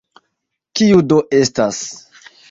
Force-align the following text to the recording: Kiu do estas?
Kiu 0.79 1.03
do 1.11 1.19
estas? 1.39 1.83